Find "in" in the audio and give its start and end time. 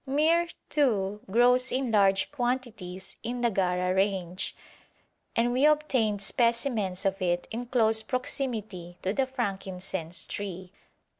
1.71-1.91, 3.21-3.41, 7.51-7.67